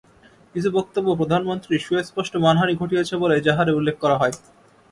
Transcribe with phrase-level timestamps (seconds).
[0.55, 4.35] কিছু বক্তব্য প্রধানমন্ত্রীর সুস্পষ্ট মানহানি ঘটিয়েছে বলে এজাহারে উল্লেখ করা হয়।